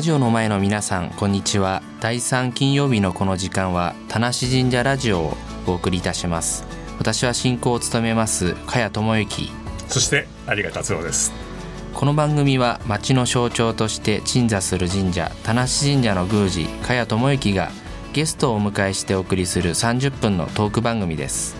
[0.00, 1.82] ラジオの前の皆さんこんにちは。
[2.00, 5.36] 第3金曜日のこの時間は田無神社ラジオを
[5.66, 6.64] お送りいたします。
[6.98, 9.52] 私は進行を務めます茅智之
[9.88, 11.34] そして有賀達郎です。
[11.92, 17.70] この番組は町の象徴として鎮座する神社田無神社の宮司茅智之が
[18.14, 21.59] ゲストをお迎えしてお送りする30分のトーク番組です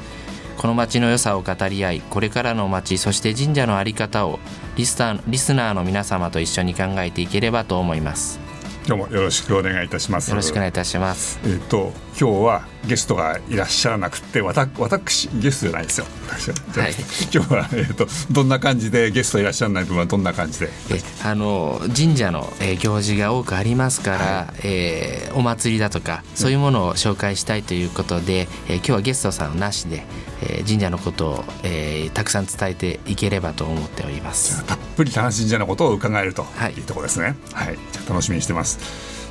[0.57, 4.38] この町の良さを語り合いこれからの町そして神社の在り方を
[4.77, 8.40] リスターリスナーの皆様と一緒に考えていければと思います。
[8.89, 10.30] どうもよろしくお願いいたします。
[10.30, 11.39] よろしくお願いいたします。
[11.45, 16.89] えっ、と今日はゲストがいらっしゃらなくてわた私ゲストじゃないですよ、は。
[16.89, 16.93] い、
[17.33, 20.70] 今日は、えーと、どんな感じでゲストいらっしゃらない分はどんな感じで？
[20.91, 30.05] えあの神社の、えー、行事が多くありますから、はい、えー、お祭りだとかそういうものを紹介したいということで、えー、今日はゲストさんなしで、
[30.42, 34.65] えー、神社のことを、えー、たくさん伝えていければと思っております。
[34.65, 36.42] たっぷり田無神社のことを伺えると
[36.77, 36.81] い。
[36.81, 37.37] うところですね。
[37.53, 37.78] はい、はい、
[38.09, 38.78] 楽しみにしてます。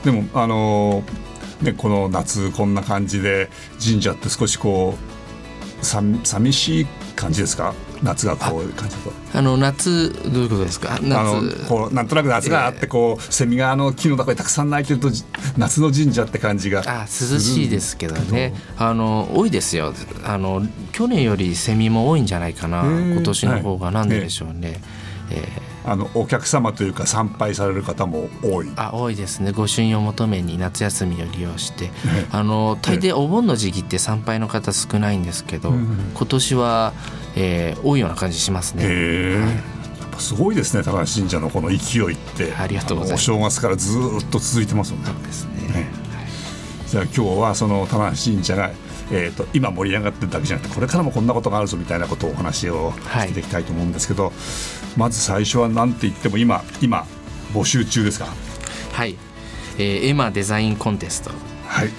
[0.03, 1.29] でもあのー
[1.65, 3.49] ね、この夏こんな感じで
[3.83, 4.95] 神社って少しこ
[5.81, 7.73] うさ寂しい感じですか？
[8.01, 9.11] 夏がこういう感じだと。
[9.37, 10.97] あの夏どういうことですか？
[11.01, 11.17] 夏。
[11.19, 15.09] あのこうなんとなく夏があってこう、えー、セミがあの木の中にたくさん鳴いてると
[15.57, 17.07] 夏の神社って感じがあ涼
[17.39, 18.53] しいですけどね。
[18.77, 19.93] あの多いですよ。
[20.23, 22.83] あの去年よりセミも多いんじゃないかな。
[22.83, 23.91] 今年の方が。
[23.91, 24.79] なんででしょうね、えー、えー
[25.85, 28.71] あのお客様というか参拝される方も多い。
[28.75, 29.51] あ多いですね。
[29.51, 31.91] 御朱印を求めに夏休みを利用して、
[32.31, 36.93] あの大抵お盆の時期って参拝の方少ないんですけど、今年は、
[37.35, 39.79] えー、多いような感じしますね。
[40.19, 42.53] すごいですね高橋神社のこの勢いって。
[42.53, 43.31] ありがとうございます。
[43.31, 45.11] お正月からずっと続いてますもんね。
[45.11, 45.87] そうですね、ね、
[46.87, 48.71] じゃあ今日はその田無神社が
[49.11, 52.93] えーと、今盛り上がってるだけじゃなくてこれからもこんなことがあるぞみたいなことをお話を
[53.27, 54.33] していきたいと思うんですけど、はい、
[54.97, 57.05] まず最初は何て言っても今今
[57.53, 58.27] 募集中ですか？
[58.93, 59.15] はい、
[59.77, 61.31] えー、エマデザインコンテスト。
[61.67, 61.89] はい。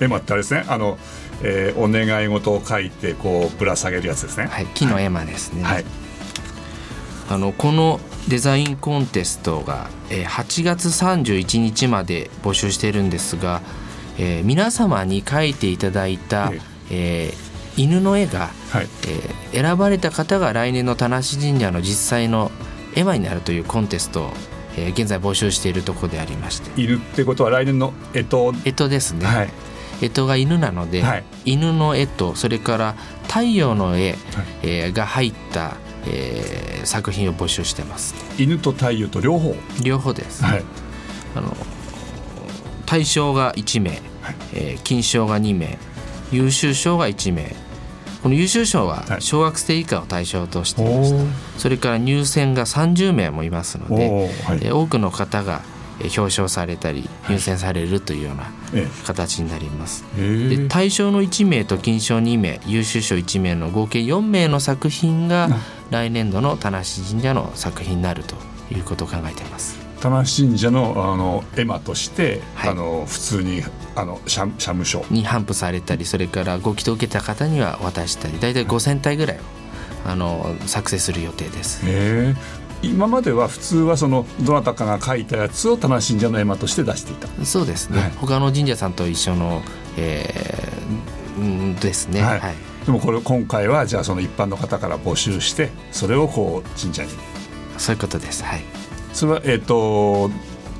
[0.00, 0.64] エマってあれですね。
[0.68, 0.98] あの、
[1.42, 4.46] えー、お願い事を書いてこうぶら下げるやつですね。
[4.46, 4.66] はい。
[4.66, 5.84] 木のエマですね、はい、
[7.30, 13.62] あのこのデザインコンテストが、えー、8月31日まで募集しているんですが
[14.18, 16.52] えー、皆様に描いていただいた、
[16.90, 18.88] えー、犬の絵が、はい、
[19.52, 22.50] えー、選ばれた方が来年の田無神社の実際の
[22.94, 24.32] 絵馬になるというコンテストを、
[24.76, 26.80] えー、現在募集しているところでありまして。
[26.80, 28.52] 犬ってことは来年の干支？
[28.64, 29.50] 干支ですね、はい、
[30.00, 32.94] 干支が犬なので、はい、犬の絵とそれから
[33.28, 34.18] 太陽の絵、はい、
[34.62, 38.14] えー、が入った、えー、作品を募集してます。
[38.38, 39.56] 犬と太陽と両方？
[39.82, 40.64] 両方です、はい、
[41.34, 41.56] あの
[42.92, 44.00] 大賞が1名、はい、
[44.52, 45.78] えー、金賞が2名
[46.30, 47.56] 優秀賞が1名。
[48.22, 51.26] この優秀賞は小学生以下を対象としていました、はい、
[51.58, 53.94] それから入選が30名もいますので、
[54.44, 55.62] はい、えー、多くの方が
[56.00, 58.52] 表彰されたり入選されるというような
[59.06, 60.04] 形になります。
[60.14, 65.48] で大賞の1名と金賞2名優秀賞1名の合計4名の作品が
[65.90, 68.36] 来年度の田無神社の作品になると
[68.70, 69.81] いうことを考えています。
[70.02, 73.62] 田無神社のあの絵馬として、はい、あの普通に
[73.94, 75.04] あの社社務所。
[75.10, 79.40] に頒布されたりそれからご祈祷を受けた方には渡したり大体5,000体ぐらいを
[80.04, 81.82] あの作成する予定です。
[81.84, 82.34] へ
[82.82, 87.28] 今までは普通はそのどなたかが書いたやつを田無神社の絵馬として出していた。
[87.44, 89.62] そうですね、はい、他の神社さんと一緒の、
[89.96, 92.54] えー、ですね、はい、はい、
[92.84, 97.10] でもこれ今回はじゃあその一般の方から募集してそれをこう神社に。
[97.78, 98.42] そういうことです。
[98.42, 98.81] はい
[99.12, 100.30] それはえっ、ー、と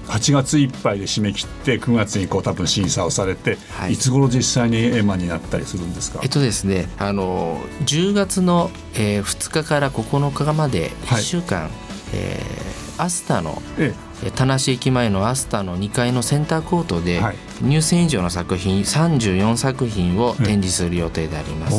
[0.09, 6.21] 8月いっぱいで締め切って9月にこう多分審査をされて、はい、いつ頃実際にエマになったりするんですか？
[6.23, 11.71] えっとですねあの10月の、えー、2日から9日まで1週間、はい、
[12.15, 13.95] えー、アスタの、え
[14.25, 21.77] え、田無駅前のアスタの2階のセンターコートで、はい、入選以上の作品34作品を展示する予定であります。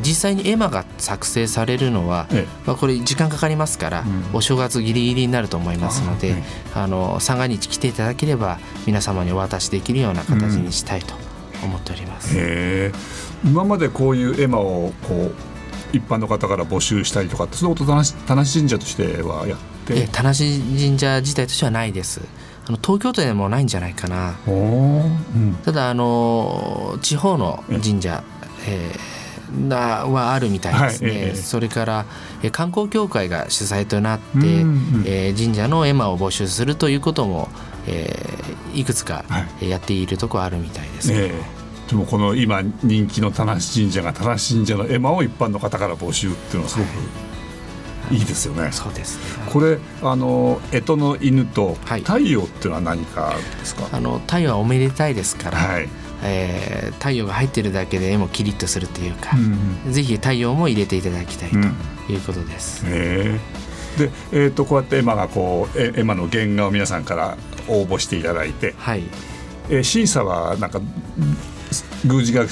[0.00, 6.34] 実際に絵馬が作成されるのは、ええ、まあ、これ時間かかりますから、うん、お正月ギリギリになると思いますので
[6.74, 11.14] あ、の三が日来ていただければ皆様にお渡しできるような形にしたいと
[11.62, 12.36] 思っております。
[12.36, 12.92] うん、
[13.44, 17.94] 今までこういう絵馬をこう一般の方から募集したりとかそのこと田
[18.34, 20.08] 無神社としてはやって？
[20.08, 22.20] 田無神社自体としてはないです。
[22.66, 28.24] あの東京都でもないんじゃないかな、うん、ただあの地方の神社、
[28.66, 29.23] えー
[29.54, 32.06] なはあるみたいですね、はいええ、それから
[32.42, 37.48] え観光協会が主催となって、うんうん、えー、神社の絵馬を募集するということも、
[37.86, 39.24] えー、いくつか
[39.60, 48.70] やっているところあるみたいです、えー、でもこの今人気の田無神社が田無神社の絵馬を一般の方から募集っていうのはすごく、いいですよね。
[48.72, 53.84] そうです、ね、これあの干支の犬と太陽っていうのは何かですか？
[53.84, 55.56] はい、あの太陽はおめでたいですから。
[55.56, 55.88] はい。
[56.24, 59.36] えー、太陽が入ってるだけで絵もキリッとするというか、
[59.86, 61.56] うん、ぜひ太陽も入れていただきたいと
[62.12, 62.84] いうことです。
[62.86, 63.38] うん、で、
[64.32, 67.36] えーと、こうやって絵馬がこう絵馬の原画を皆さんから
[67.68, 69.02] 応募していただいて、はい。
[69.68, 70.80] えー、審査はなんか
[72.04, 72.46] 宮司が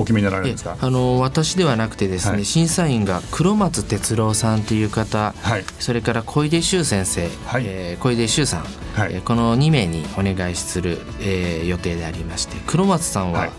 [0.00, 0.76] お決めになられるんですか？
[0.80, 8.64] あの私ではなくてですね、はい、審査員が黒松哲郎さんという方、はい、それから小出修先生、はい、えー、小出修さん、
[8.94, 13.50] はい、えー、この2名にお願いする、えー、予定でありまして黒松さんは、はい、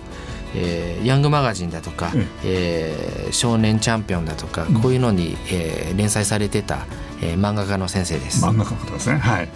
[0.56, 6.80] えー、ヤングマガジンだとか、うん、えー、少年チャンピオンだとか、うん、こういうのに、えー、連載されてた、
[7.22, 8.44] えー、漫画家の先生です。
[8.44, 9.20] 漫画家の方ですね。
[9.20, 9.50] はい。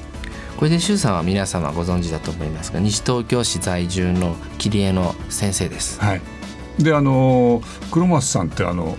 [0.57, 5.99] 小出修さんは皆様ご存知だと思いますが西東京市在住の切り絵の先生です。
[5.99, 6.21] はい、
[6.79, 7.61] であの
[7.91, 8.97] 黒松さんってあの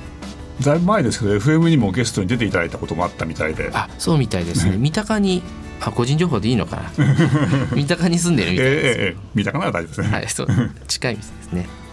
[0.62, 3.70] だいぶ前ですけど FM にもゲストに出ていただいたこともあったみたいで。
[3.72, 4.76] あそうみたいですね。
[4.78, 5.42] 三鷹に
[5.80, 6.90] あ個人情報でいいのかな。
[7.74, 10.08] 三鷹に住んでるみたいです、えー、えー、三鷹なら大丈夫ですね。
[10.08, 10.46] はいそう。
[10.88, 11.85] 近い店ですね、えー、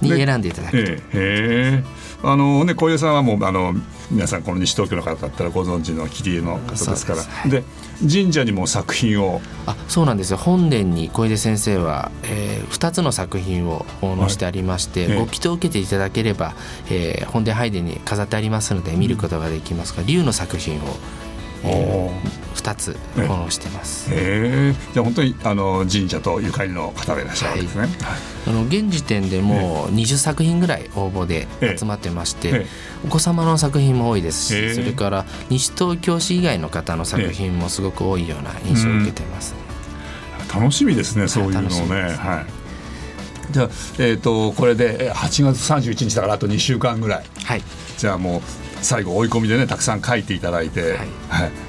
[0.00, 1.84] に選んでいただくと、えー、へえ。
[2.22, 3.74] あのね小出さんはもうあの
[4.10, 7.48] 皆さんこの西東京の方だったらご存知の切り絵の方ですから。
[7.48, 7.64] で、はい、
[8.10, 9.40] 神社にも作品を。
[9.66, 10.36] あそうなんですよ。
[10.36, 16.54] 本殿に小出先生は、えー、2つの作品を奉納してありまして、はい、ご祈祷を受けていただければ、
[16.90, 20.96] えー、本殿拝殿に飾ってありますので見ることができますが、うん、龍の作品を
[21.64, 24.08] えー、2つフォローしてます。
[24.10, 27.82] えー、じゃあ本当にあの神社とゆかりの方でいらっしゃるんですね。
[27.82, 27.90] はい、
[28.48, 31.46] あの現時点でもう20作品ぐらい応募で
[31.78, 32.66] 集まってまして、
[33.04, 39.58] お子様の作品も多いですし、それから西東京市以外の方の作品もすごく多いような印象を受けてます、ね
[40.54, 41.68] うん、楽しみですね、そういうのね。
[41.68, 43.52] はい。
[43.52, 43.68] じゃあ、
[43.98, 47.62] えーと、これで8月31日だからあと2週間ぐらい、はい、
[47.96, 48.40] じゃあもう
[48.82, 50.92] 最後追い込みでねたくさん書いていただいて、はい、
[51.28, 51.66] はい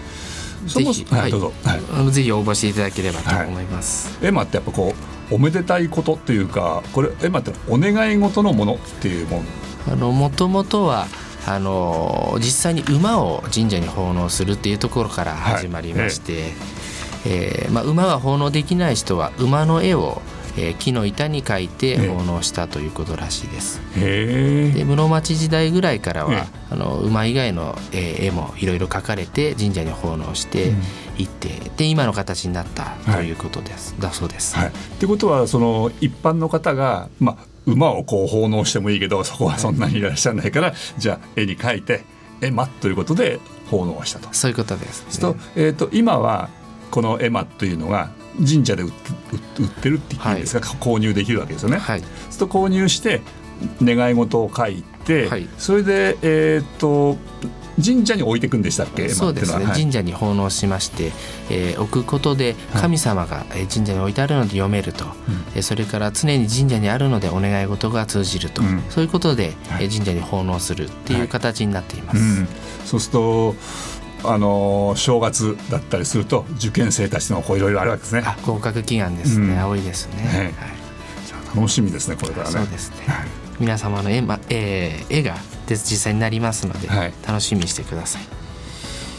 [0.65, 4.17] ぜひ、はい、どうぞ、はい、ぜひ応募していただければと思います。
[4.25, 4.93] エマってやっぱこ
[5.31, 9.45] うおめでたいことっていうかこれエマってお願い事のものっていうもん？
[9.91, 11.07] あのもともとは
[11.45, 16.53] あの実際に馬を神社に奉納するっていうところから始まりまして、はい、え
[17.25, 20.21] えー、まあ、馬が奉納できない人は馬の絵を
[20.57, 23.79] えー、木の板に書いて奉納したということらしいです。
[23.95, 30.73] で室町時代ぐらいからはあの馬以外の、えー、絵もいろいろ描かれて神社に奉納して
[31.17, 34.55] いって、うん、で今の形になったということです、はい、だそうです。
[34.55, 42.03] はい、ってことはその一般の方が、まあ、馬をこう奉納してもいいけどそこはそんなにいらっしゃらないから、はい、じゃあ絵に描いて
[42.41, 43.39] 絵馬ということで
[43.69, 44.29] 奉納したと。
[44.33, 46.49] そういうことです、ね、と,、えーと今は
[46.91, 48.91] この絵馬というのが神社で売っ
[49.81, 51.77] てるって言っていいんですか、はい、購入できるわけですよね。
[51.77, 53.21] はい、すると購入して
[53.81, 57.17] 願い事を書いて、はい、それで、えー、っと
[57.83, 59.07] 神社に置いていくんでしたっけ？
[59.09, 59.73] そうですね、は。
[59.75, 61.11] い、神社に奉納しまして、
[61.51, 65.15] えー、置くことで神様が神社に置いてあるので読めると、は
[65.55, 72.17] い、それから常に神社にあるのでお願い事が通じると、うん、そういうことで、はい、神社に奉納するっていう形になっています。
[72.19, 72.47] うん、
[72.83, 73.55] そうすると
[74.23, 78.23] あの正月だったりすると受験生たちのいろいろあるわけですね。
[78.45, 80.23] 合格祈願ですね、うん、多いですね。
[80.23, 80.53] はい、
[81.27, 82.51] じゃ楽しみですねこれからね。
[82.51, 83.05] そうですね。
[83.07, 83.27] はい、
[83.59, 85.35] 皆様の絵,、まえー、絵が
[85.67, 88.21] 実際になりますので、はい、楽しみにしてください。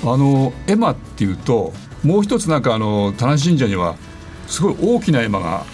[0.02, 1.72] あの絵馬っていうと
[2.04, 3.96] もう一つなんかあの田無神社には
[4.46, 5.64] すごい大きな絵馬が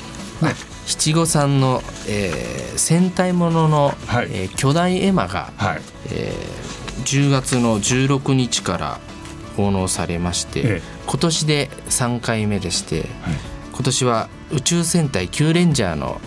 [0.42, 0.54] ね。
[0.86, 9.00] 七五三の、えー、戦隊ものの、はい、えー、巨大絵馬が、はいえー、10月の16日から
[9.56, 13.06] 奉納されまして、ええ、今年で3回目でして、はい、
[13.72, 16.20] 今年は宇宙戦隊キューレンジャーの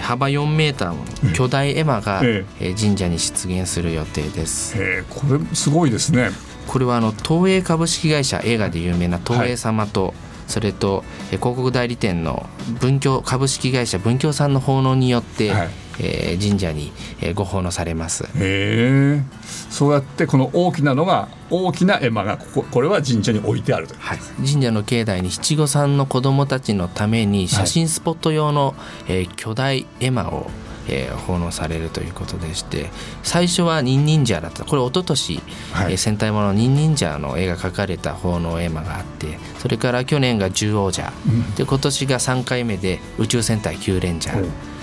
[0.00, 2.22] 幅4メーターの巨大絵馬が
[2.58, 4.74] 神社に出現する予定です。
[4.78, 6.30] えこれすごいですね。
[6.66, 10.14] これはあの東映株式会社映画で有名な東映様と、はい、
[10.48, 12.48] それと広告代理店の
[12.80, 18.24] 文京株式会社文京さんの奉納によって、はいえー、神社に、えー、ご奉納されます。
[18.24, 19.22] へえ。
[19.70, 28.74] そうやってこの大きなのが大きな絵馬がこここれは神社に置いてあると、はい、神社の境内に七五三の子どもたちのために写真スポット用の、はい、
[29.08, 30.50] えー、巨大絵馬を
[30.88, 32.90] えー、奉納されるということでして
[33.22, 34.64] 最初は忍忍者だった。
[34.64, 35.92] これ一昨年、はい。
[35.92, 44.73] えー、戦隊もの忍忍者の絵が描かれた奉納絵馬があってそれから去年が獣王者、うん、で今年が3回目で宇宙戦隊キューレンジャー。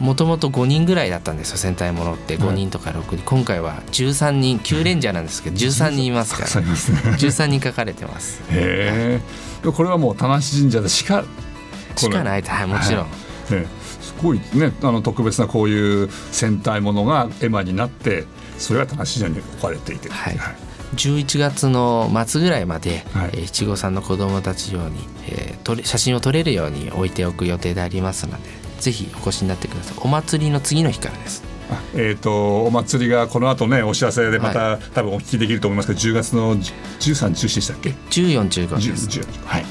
[0.00, 2.38] もともと5人ぐらいだったんですよ戦隊ものって。
[2.38, 4.58] 5人とか6人、今回は13人。
[4.58, 8.40] 9レンジャーなんですけど13人いますから、ね、13人書かれてます。
[8.50, 9.20] へ
[9.64, 9.70] え。
[9.70, 11.24] これはもう田無神社でしか
[11.96, 12.50] しかないと。
[12.50, 13.06] はいもちろん、
[13.48, 14.40] すごい。
[14.54, 18.24] ねあの特別なこういう戦隊ものが絵馬になって
[18.58, 20.36] それが田無神社に置かれていて、はい。
[20.36, 20.56] はい、
[20.94, 23.30] 11月の末ぐらいまで、はい。
[23.34, 29.98] えー、七五三の子どもたち用に、えー、写真を撮れるように置いておく予定でありますのでぜひお越しになってください。
[30.00, 31.42] お祭りの次の日からです。
[31.94, 36.62] えーと、お祭りがこの後ねお知らせでまた、はい、多分お聞きできると思いますけど10月の13、
[37.00, 39.20] 14でしたっけ？14、15です。
[39.44, 39.64] はい。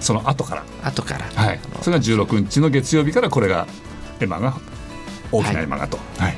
[0.00, 0.64] その後から。
[0.82, 3.66] 後から、はい、それが16日の月曜日からこれが
[4.20, 4.54] エマが
[5.32, 6.36] 大きなエマがと、はい、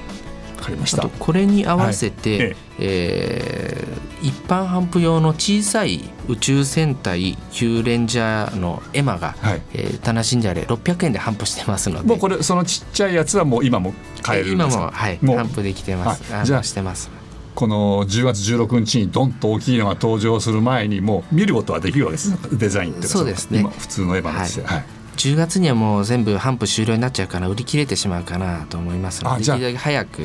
[0.66, 1.08] かりました。
[1.08, 9.62] これに合わせて、はい、えー、一般頒布用の小さい宇宙戦隊キューレンジャーのエマが、はい。
[9.72, 12.08] えー、棚信者で600円で頒布してますので。
[12.08, 14.76] もうこれそのちっちゃいやつはもう今も買えるんですか？
[14.76, 16.22] 今もはい頒布できてます。
[16.44, 17.10] じゃあしてます。
[17.54, 22.58] この10月16日にドンと大きいのが登場する前にもう見ることはできるわけです。
[22.58, 23.62] デザインってそうですね。
[23.78, 30.22] 普通のエヴァンです、はい、はい10月にはもう全部頒布終了になっちゃうから売り切れてしまうかなと思いますのでできるだけ早く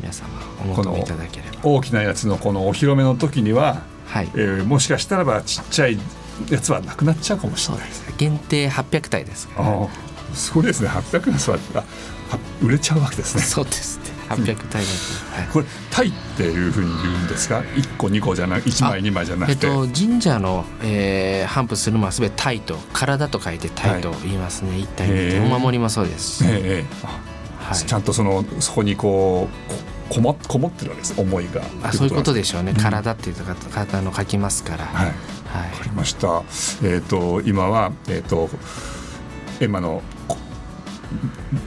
[0.00, 0.28] 皆様
[0.62, 1.04] お求めい。
[1.04, 4.28] ただければ、大きなやつのこのお披露目の時には、はい。
[4.34, 5.98] えー、もしかしたらばちっちゃい
[6.50, 7.88] やつはなくなっちゃうかもしれない。
[8.16, 9.88] 限定800体ですあ
[10.34, 10.88] すごいですね。
[10.88, 11.88] 800のは
[12.62, 13.42] 売れちゃうわけですね。
[13.42, 23.60] そうですね800体はい、これ体っていうふうに言うんですか？1個2個じゃなく1枚2枚じゃなくて、えっと、神社の、えー、頒布するのはすべて体と体と書い。
[23.60, 26.44] て体と言いますね、はい、一体お守りもそうです。
[26.44, 29.48] し、えー、はい、ちゃんとそのそこにこ
[30.10, 31.62] うこもこもってるわけです思いが。
[31.82, 34.86] あそういうことでしょうね、うん、体っていうと体の書きますから。
[34.86, 35.14] はい、はい、
[35.70, 36.42] 分かりました。
[36.82, 38.48] えっ、ー、と今はえっ、ー、と
[39.60, 40.02] エマの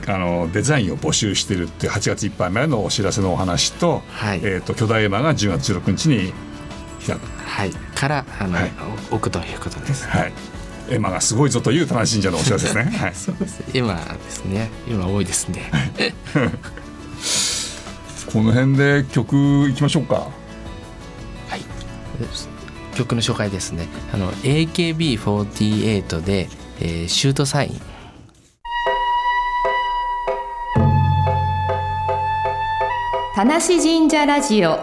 [0.06, 6.32] あのデザインを募集してるっていう8月いっぱい前のお知らせのお話と,、はいえーと、巨大エマが10月16日に
[7.06, 8.72] 開く、はい、からあの、はい、
[9.10, 10.06] 置くということです。
[10.08, 10.32] はい
[10.90, 12.84] エマがすごいぞという田中信者のお知らせですね。
[12.98, 14.70] はい、そうですエマですね。
[14.86, 15.72] 今多いですね。
[18.30, 20.14] この辺で曲いきましょうか。
[21.48, 21.62] はい。
[22.94, 23.88] 曲の紹介ですね。
[24.12, 27.80] あの AKB48 で、えー、シュートサイン。
[33.34, 34.78] 田無神社ラジオ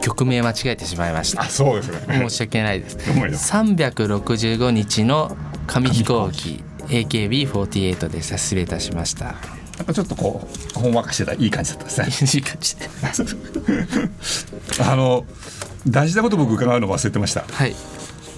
[0.00, 1.42] 曲名間違えてしまいました。
[1.46, 2.28] そうですね。
[2.28, 3.44] 申し訳ないです。
[3.44, 5.36] 三百六十五日の
[5.66, 9.34] 紙飛行機 AKB48 で失礼いたしました。
[9.78, 12.30] なんかちょっとこうほんわかしてたいい感じだったですね。
[12.34, 12.76] いい感じ
[14.80, 15.26] あの
[15.86, 17.42] 大事なこと僕伺うの忘れてました。
[17.42, 17.74] はい。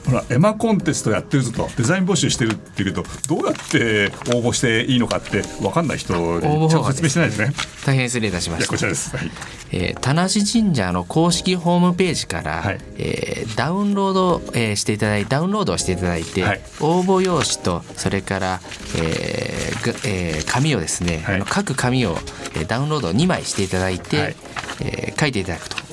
[0.07, 1.69] ほらエマコンテストやってるぞと。
[1.77, 7.53] デザイン募集してるっていうけどどうやって応募していいのかって分かんない人にちゃんと説明してないですね。
[7.87, 8.69] 大変失礼いたしました。
[8.69, 9.31] こちらです、はい。
[9.73, 18.61] えー、田無神社の公式ホームページから、はい、えー、ダウンロード、えー、していただいてダウンロードをしていただいて、はい、応募用紙とそれから、
[18.97, 19.75] えー
[20.07, 22.13] えー、紙をですね、はい、あの各紙を、
[22.55, 24.37] えー、ダウンロード2枚していただいて、はい、
[24.83, 25.84] えー、書いていただくと、はい、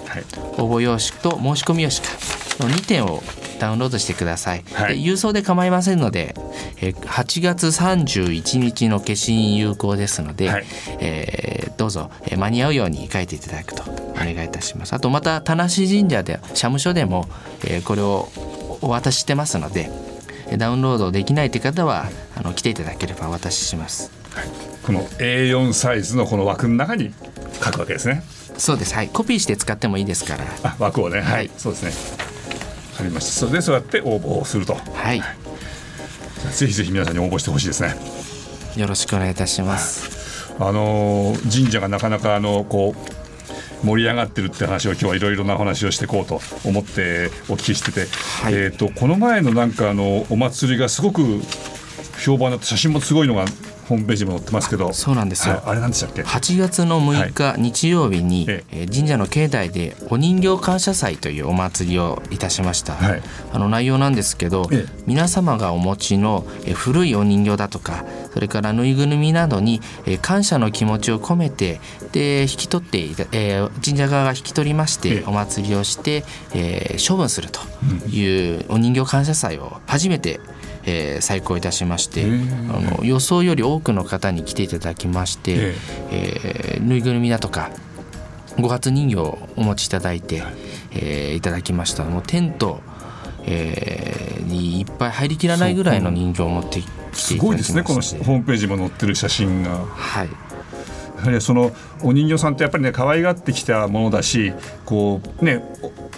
[0.58, 2.14] 応募用紙と申し込み用紙か
[2.64, 3.22] の2点を
[3.60, 6.34] ダウンロードしてください、はい、郵送で構いませんので、
[6.78, 10.66] えー、8月31日の消印有効ですので、はい、
[11.00, 17.28] えー、どうぞ、えー、間に合うように書いていただくとお願いいたします、あとまた田無神社で社務所でも、
[17.64, 18.30] えー、これを
[18.82, 19.90] お渡ししてますので
[20.58, 24.48] ダウンロードできないという方はあの来ていただければお渡しします、はい、
[24.84, 27.14] この A4 サイズのこの枠の中に
[27.64, 28.24] 書くわけですね
[28.58, 28.94] そうです。
[28.94, 29.10] はい。
[29.10, 30.46] コピーして使ってもいいですから。
[30.64, 31.22] あ枠をね。
[31.22, 32.22] はい、はい、そうですね。
[33.02, 33.32] かりました。
[33.32, 34.76] それでそうやって応募をすると。
[34.76, 35.22] はい、
[36.54, 37.96] ぜひぜひ皆さんに応募してほしいですね。
[38.78, 40.54] よろしくお願いいたします。
[40.60, 48.02] あの神社がなかなかあのこう盛り上がってるって話を今日はいろいろな話をしていこうと思ってお聞きしてて、
[48.44, 51.42] はい、えーと、この前のなんかあのお祭りがすごく
[52.24, 53.46] 評判になって写真もすごいのが
[53.92, 54.94] ホームページも載ってますけど。
[54.94, 69.82] そうなんですよ、はい、あれなんでしたっけ？8月の6日、日曜日に、ええ、神社の境内でお人形感謝祭というお祭りをいたしました、はい、あの内容なんですけど、え、皆様がお持ちの古いお人形だとかそれからぬいぐるみなどに
[70.22, 71.82] 感謝の気持ちを込めて
[72.14, 73.02] で引き取って
[73.32, 76.24] えー、神社側が引き取りましてお祭りをして、
[76.54, 77.62] えー、処分すると
[78.10, 80.40] いうお人形感謝祭を初めて
[80.84, 82.28] えー、再考いたしましてあ
[82.80, 85.74] の予想より多くの方に来ていただきまして、
[86.12, 87.72] えー、ぬいぐるみだとか
[88.60, 90.44] 五月人形をお持ちいただいて、
[90.92, 92.04] えー、いただきました。
[92.04, 92.82] もうテント、
[93.46, 97.34] えー、にいっぱい入りきらないぐらいの人形を持ってきていただきまして。
[97.34, 99.86] すごいですねこのホームページも載ってる写真が。
[99.86, 100.30] はい。
[101.18, 101.72] やはりその
[102.02, 104.54] お人形さんってやっぱりね可愛がってきたものだし
[104.86, 105.64] こうね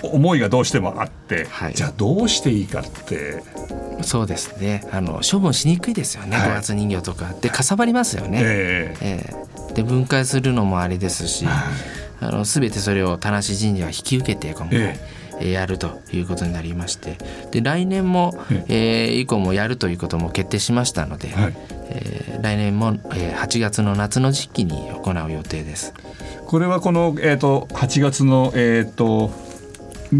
[0.02, 3.44] 思いがどうしてもあって、はい、じゃあどうしていいかって
[4.02, 4.84] そうですね。
[4.92, 7.34] あの処分しにくいですよね、はい、五月人形とか。
[7.42, 17.18] でかさばりますよね、えー、えー、で分解するのもあれですし、はい、あの全てそれを田無神社は引き受けて今回、えーやるということになりまして。
[17.52, 18.34] で来年も、
[18.68, 21.54] えー、以降もやるということも決定しましたので、はい、
[21.90, 25.94] えー、来年も、えー、8月の夏の時期に行う予定です。
[26.46, 29.32] これはこの、えーと、8月の、えーと、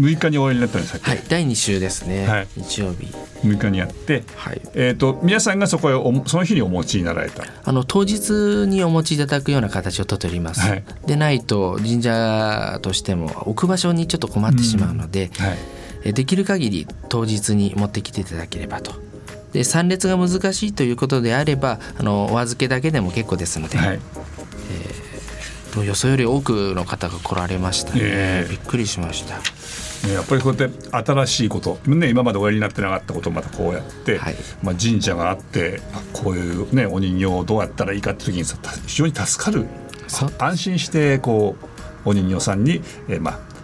[0.00, 3.06] 6日に終わりになったんですはい、第2週ですね、はい、日曜日。
[3.44, 4.60] 6日にやって、はい。
[4.74, 7.44] えーと、皆さんがそこへおその日にお持ちになられた？
[7.62, 15.54] あの当日にお持ちいただくような形をとっております、はい、でないと神社としても置く場所にちょっと困ってしまうので、うんは
[16.06, 18.92] い、できる限り当日に持ってきていただければと。
[19.52, 23.96] で参列が難しいということであればあのお預けだけでも結構ですので、はい。
[23.96, 29.36] えー、予想より多くの方が来られましたね、えー、びっくりしました。
[30.12, 35.80] やっぱりこうやって新しいこと、ね、今までおやりになってなかったことをまたこうやって、はい、まあ、神社があって
[36.12, 38.44] こういう、ね、お人形をどうやったらいいかって時に
[38.86, 39.66] 非常に助かる
[40.38, 41.56] 安心してこ
[42.04, 43.54] うお人形さんに、えー、まあ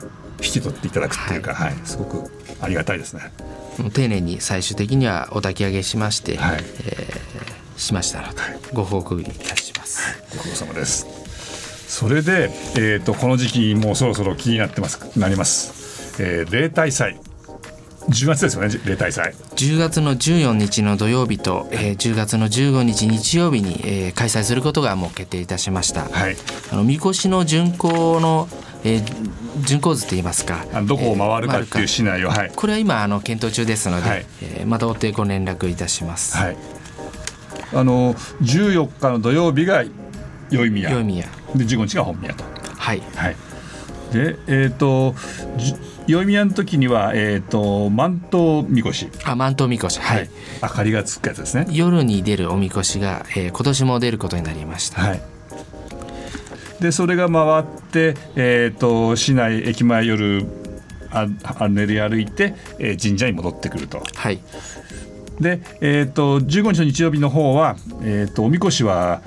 [0.43, 2.31] 引き取っていただくっていうか、はい、はい、すごく
[2.61, 3.33] ありがたいですね。
[3.93, 8.41] 丁寧に最終的にはお焚き上げしまして、はい、えー、しましたので、
[8.73, 10.23] ご報告いたします。
[10.37, 11.07] ご苦労様です。
[11.89, 15.80] それで、えーと、この時期もうそろそろ気になってますなります。
[16.21, 17.19] えー、例大祭。
[18.09, 19.33] 10月ですよね例大祭。
[19.57, 26.37] 10月の14日の土曜日と、えー、10月の15日日曜日に、えー、開催することがもう決定いたしました、はい、
[26.73, 28.49] あのみこしの巡行の
[28.83, 30.65] えー、巡行図といいますか。
[30.87, 36.57] どこを回るかっていう市内を、はい、これは今あの検討中ですので、はい、えー、また追ってご連絡いたします、はい、
[37.75, 39.85] あの14日の土曜日が
[40.51, 40.91] 宵宮。
[40.91, 41.27] 宵宮。
[41.55, 42.43] で15日が本宮と。
[42.79, 43.37] はい、はい、
[44.13, 45.15] でえっ、ー、と
[46.07, 49.09] 宵宮の時には、えーと、万灯みこし。
[49.25, 50.29] あ万灯みこし、はい、
[50.63, 51.67] 明かりがつくやつですね。
[51.71, 55.21] 夜に出るおみこしが、えー、今年も出ることになりました、はい、
[56.81, 60.47] でそれが回って、えーと、市内駅前夜
[61.13, 64.03] ああ練り歩いて、えー、神社に戻ってくると。
[64.15, 64.41] はい。
[65.41, 69.23] で、えーと、15日の日曜日の方は、えーとおみこしは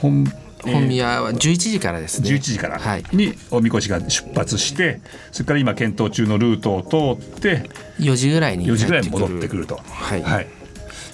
[0.00, 0.30] 本
[0.62, 2.28] 本宮は11時からですね。
[2.28, 2.80] 11時から。
[3.12, 5.00] におみこしが出発して、はい、
[5.32, 6.82] それから今検討中のルートを
[7.18, 7.68] 通って
[7.98, 9.76] 4時ぐらいに4時ぐらいに戻ってくると。
[9.76, 10.46] はい、はい。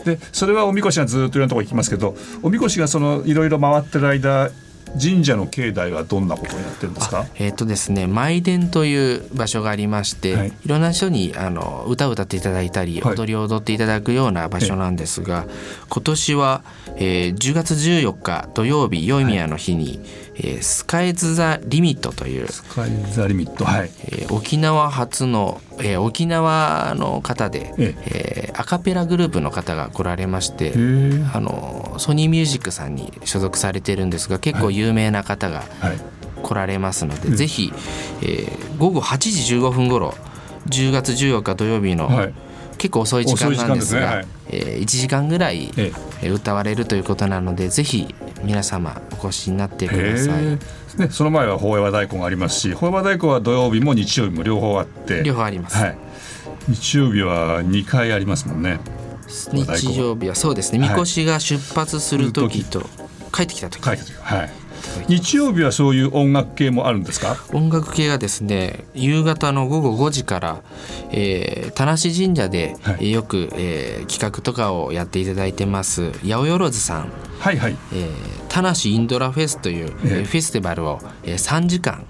[0.04, 4.50] でそれはおみこしがずっといろんなところ行きますけどおみこしがそのいろいろ回ってる間
[5.00, 7.26] 神社の境内はどんなことになってるんですか？
[7.36, 15.46] えっ、ー、とですね、舞殿という場所がありまして、はい、いろんな人にあの歌を歌っていただいたり、はい、踊りを踊っていただくような場所なんですが、
[15.88, 16.64] 今年は、
[16.96, 23.90] えー、10月14日土曜日、宵宮の日に、はいえー、スカイズ・ザ・リミットというスカイズ・ザ・リミット、はい。
[24.04, 28.52] えー、沖縄初の、えー、沖縄の方で、ええ。
[28.52, 30.72] ー、アカペラグループの方が来られまして
[31.32, 35.64] あのソニーミュージックさんに所属されてるんですが結構有名な方が
[36.42, 37.72] 来られますので、はい、ぜひ、
[38.22, 40.14] えー、午後8時15分頃
[40.68, 42.34] 10月14日土曜日の、はい
[42.76, 50.44] 結構遅い時間なんですが、ねはい、えー、1時間ぐらい、ええ、歌われるということなのでぜひ皆様お越しになってください。
[50.44, 55.98] ね、その前は法山太鼓がありますし法山太鼓は土曜日も日曜日も両方あって両方あります、はい、
[56.68, 58.80] 日曜日は2回ありますもんね。
[59.52, 60.78] 日曜日はそうですね。
[60.78, 62.82] みこしが出発する時と
[63.32, 63.82] 帰ってきた時。
[63.82, 64.12] 帰った時。
[64.14, 64.65] はい
[65.08, 67.36] 日曜日はそういう音楽系もあるんですか？
[67.52, 70.62] 音楽系がですね夕方の午後5時から、
[71.10, 77.76] えー、田無神社で、はい、よく、えー、企画とかをやっていただいてます八百万さん、はいはい。
[77.92, 78.10] えー、
[78.48, 82.04] 田無インドラフェスという、えー、フェスティバルを、えー、3時間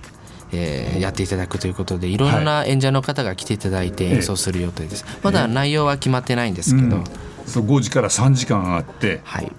[0.52, 7.04] えー、やっていただくということでいろんな演者の方が来ていただいて演奏する予定です、はい、まだ内容は決まってないんですけど、うん、
[7.46, 9.50] そう5時から3時間あって、はい、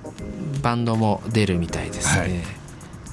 [0.61, 2.66] バンドも出るみたいですね、はい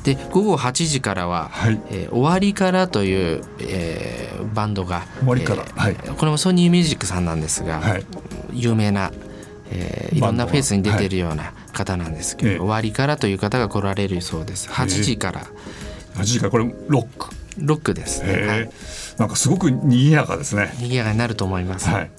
[0.05, 8.05] で午後8時からは、はい、えー、終わりからという、えー、バンドが終わりから、えー、はい、これもソニーミュージックさんなんですが、はい、
[8.53, 9.11] 有名な、
[9.71, 14.69] えー、いろんなフェスに出てるような方なんですけど、はい、終わりからという方が来られるそうです。
[14.71, 15.40] 8時から、
[16.17, 16.51] 8時から。
[16.51, 17.35] これロック？
[17.59, 18.71] ロックですね、はい、
[19.17, 20.73] なんかすごく賑やかですね。
[20.79, 22.11] 賑やかになると思います、はい、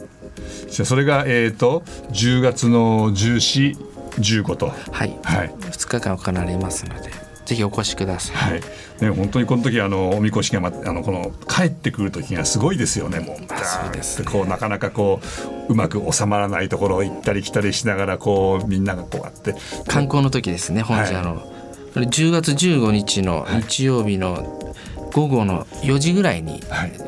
[0.69, 3.77] じゃそれがえっ、ー、と10月の14
[4.15, 4.67] 15と。
[4.67, 8.35] はい、はい、2日間行われますのでぜひお越しください。
[8.35, 8.61] はい。
[9.01, 13.19] ね本当にこの時あのおみこしがまあのこの帰ってくる時がすごいですよね。
[13.19, 15.21] もうそうです、ね、こうなかなかこ
[15.69, 19.55] ううまく収まらないところを行ったり来たりしながらこうみんながこうやって
[19.87, 21.35] 観光の時ですね本社の。
[21.37, 21.55] はい
[21.95, 24.75] 10月15日の日曜日の
[25.13, 26.61] 午後の4時ぐらいに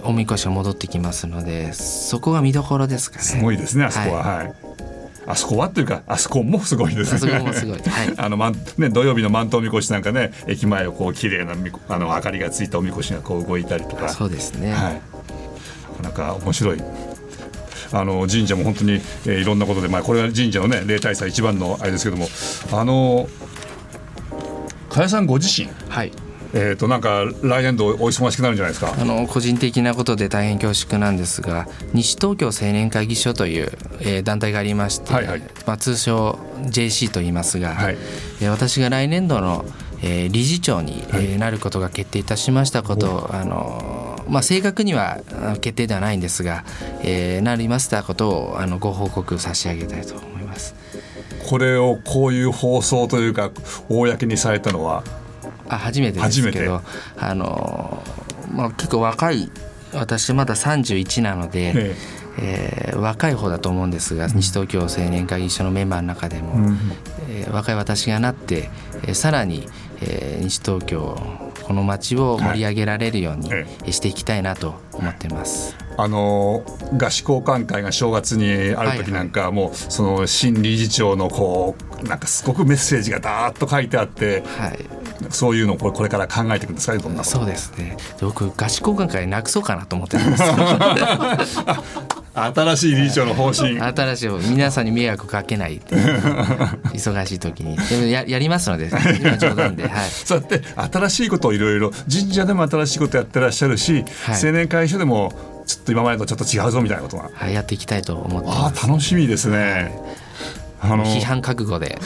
[0.03, 3.23] おみこしが戻ってきますので、そこが見どころですかね。
[3.23, 4.66] すごいですねあそこは、はい、はい
[5.27, 7.33] あそこはっていうかあそこもすごいですね。
[7.33, 7.79] あそこもすごい。
[7.79, 11.53] はい、 あのまね土曜日の万灯みこしなんかね駅前をこう綺麗な
[11.89, 14.07] あの明かりがついたおみこしがこう動いたりとか。
[14.09, 14.71] そうですね。
[14.71, 15.01] はい。
[16.01, 16.83] なかなか面白い。
[17.91, 22.27] あの神社も本当に、えー、いろんなことで、まあ、これは神社のね例大祭一番のあれですけども
[22.73, 23.29] あの
[24.89, 26.11] 加谷さんご自身、はい、
[26.59, 28.95] えー、となんか来年度お忙しくなるんじゃないですか？
[28.99, 37.97] あの個人的なことで大変恐縮なんですが西東京青年会議所という、えー、団体がありまして、はいはい、まあ、通称 JC と言いますが、はい、
[38.41, 39.65] えー、私が来年度の、
[40.01, 45.19] えー、理事長に、はい、えー、なることが決定いたしましたことを、あのまあ、正確には
[45.61, 46.63] 決定ではないんですが、
[47.03, 50.73] えー、なりましたことをあのご報告差し上げたいと思います。
[51.47, 53.51] これをこういう放送というか
[53.89, 55.03] 公にされたのは
[55.69, 56.81] あ初めてですけど
[57.17, 58.03] あの、
[58.53, 59.51] まあ、結構若い
[59.93, 61.95] 私まだ31なので、え
[62.37, 62.91] え。
[62.93, 66.77] ー、若い方だと思うんですが、西東京青年会議所のメンバーの中でも、うん、
[67.29, 68.69] えー、若い私がなって、
[69.03, 69.67] えー、さらに、
[70.01, 71.17] えー、西東京
[71.63, 73.49] この街を盛り上げられるように
[73.91, 75.75] していきたいなと思ってます。
[75.75, 76.63] はいあの
[76.95, 84.85] 合宿交換会が正月にある時なんか、もうその新理事長のこうなんかすごくメッセージがダーッと書いてあって、はい、
[85.29, 87.97] そういうのをこれから考えていくんですかどんなそうですね。
[88.21, 90.43] 僕合宿交換会なくそうかなと思ってるんです
[92.37, 93.79] 新しい理事長の方針。
[93.81, 95.81] 新しい皆さんに迷惑かけない
[96.93, 97.77] 忙しい時に。
[97.77, 105.33] でもややりますので今冗談で、 はい、そうやって新しいことをいろいろ神社でも新しいことやってらっしゃるし、はい、青年会所でも
[105.65, 109.91] ちょっと今までとちょっと違うぞみたいなことが、はい、やっていきたいと思ってあ楽しみですね、
[110.79, 111.05] あの。
[111.05, 111.97] 批判覚悟で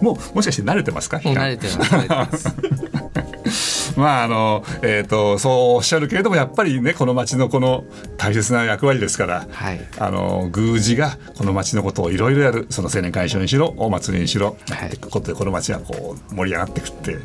[0.00, 1.20] もうもしかして慣れてますか？
[1.24, 1.66] もう慣れて
[2.08, 7.84] ます まああのえーと、そうおっしゃるけれどもやっぱりねこの町のこの
[8.16, 17.18] 大切な役割ですから、はい、あの宮司がこの町のことをいろいろやるその青年会所にしろお祭りにしろ、はい、ことでこの町がこう盛り上がっていくって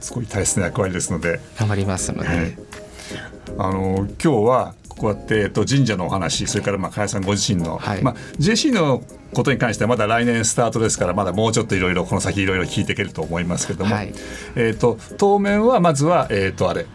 [0.00, 1.40] すごい大切な役割ですので。
[1.58, 2.56] 頑張りますので、はい、
[3.58, 9.02] あの今日はこうやって、えっと、神社のお話それからまあ加谷さんご自身の、はい、まあ、JC の
[9.34, 14.12] ことに関してはまだ来年スタートですからまだもうちょっといろいろこの先いろいろ聞いていけると思いますけども、はい、
[14.56, 16.86] えーと、当面はまずは、えーと、あれ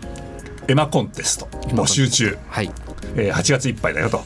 [0.67, 2.71] 絵馬コンテスト募集中、はい。
[3.15, 4.21] えー、8月いっぱいだよと。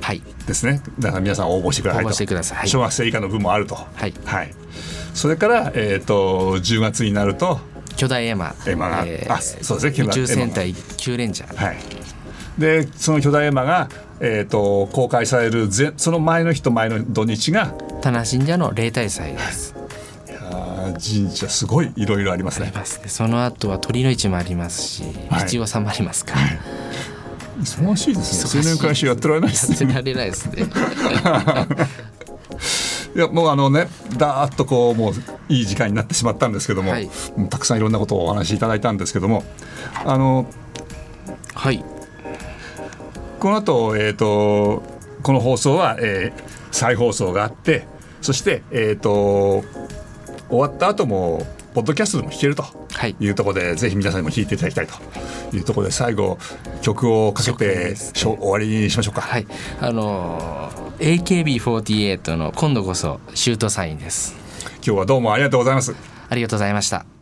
[0.00, 0.82] はい、ですね。
[0.98, 2.12] だから皆さん応募してくださいと。
[2.12, 4.54] してください、はい、小学生以下の分もあると、はい、はい、
[5.14, 7.60] それから、えーと、10月になると
[7.96, 8.54] 巨大絵馬。
[8.66, 10.08] 絵馬が、えー、あそうですね。
[10.08, 11.76] 宇宙戦隊キューレンジャー、はい、
[12.60, 13.88] でその巨大絵馬が、
[14.20, 19.74] えーと、公開されるぜその前の日と前の土日が田無神社の例大祭です。
[20.28, 20.40] いや
[20.92, 22.70] 神社すごいいろいろありますね。
[22.74, 23.08] ますね。
[23.08, 26.40] その後は鳥の市もありますし、七五三もありますから。
[27.62, 28.62] 忙しいですね。
[28.62, 29.92] 青年会社やってられないですね。
[29.92, 30.66] やってられないですね。
[33.16, 35.14] いやもうあのねだーっとこうもう
[35.48, 37.10] いい時間になってしまったんですけども、はい、
[37.50, 39.42] たくさんいろんなことをお話しいただいたんですけども
[40.04, 40.48] あの
[41.54, 41.84] はい
[43.40, 44.82] この後、えーと、
[45.22, 47.86] この放送は、えー、再放送があって
[48.20, 49.64] そして、えーと、
[50.48, 52.64] 終わった後もポッドキャストでも弾けると
[53.20, 53.28] い。
[53.28, 56.38] うところで、はい、ぜひ皆さんにも弾いていただきたいというところで最後
[56.82, 59.22] 曲をかけて、ね、終わりにしましょうか。
[59.22, 59.46] はい。
[59.80, 64.34] あのー、AKB48 の今度こそシュートサインです。
[64.76, 65.94] 今日はどうもありがとうございます。
[66.28, 67.19] ありがとうございました